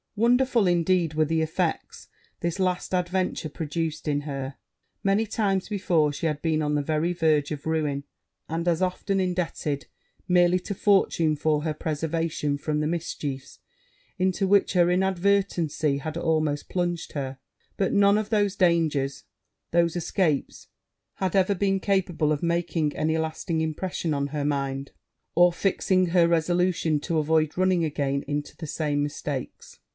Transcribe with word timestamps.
Wonderful, 0.15 0.67
indeed, 0.67 1.13
were 1.13 1.25
the 1.25 1.41
effects 1.41 2.07
this 2.41 2.59
last 2.59 2.93
adventure 2.93 3.49
produced 3.49 4.07
in 4.07 4.21
her. 4.21 4.55
Many 5.03 5.25
times 5.25 5.69
before 5.69 6.11
she 6.11 6.25
had 6.25 6.41
been 6.41 6.61
on 6.61 6.75
the 6.75 6.81
very 6.81 7.13
verge 7.13 7.51
of 7.51 7.65
ruin, 7.65 8.03
and 8.49 8.67
as 8.67 8.81
often 8.81 9.19
indebted 9.19 9.85
merely 10.27 10.59
to 10.61 10.75
fortune 10.75 11.35
for 11.35 11.63
her 11.63 11.73
preservation 11.73 12.57
from 12.57 12.79
the 12.79 12.87
mischiefs 12.87 13.59
into 14.17 14.47
which 14.47 14.73
her 14.73 14.89
inadvertency 14.91 15.99
had 15.99 16.17
almost 16.17 16.67
plunged 16.67 17.13
her: 17.13 17.37
but 17.77 17.93
none 17.93 18.17
of 18.17 18.29
those 18.29 18.55
dangers, 18.55 19.23
those 19.69 19.95
escapes, 19.95 20.67
had 21.15 21.35
ever 21.35 21.55
been 21.55 21.79
capable 21.79 22.31
of 22.31 22.43
making 22.43 22.95
any 22.97 23.17
lasting 23.17 23.61
impression 23.61 24.13
on 24.13 24.27
her 24.27 24.45
mind, 24.45 24.91
or 25.35 25.53
fixing 25.53 26.07
her 26.07 26.27
resolution 26.27 26.99
to 26.99 27.17
avoid 27.19 27.57
running 27.57 27.85
again 27.85 28.23
into 28.27 28.57
the 28.57 28.67
same 28.67 29.01
mistakes. 29.01 29.77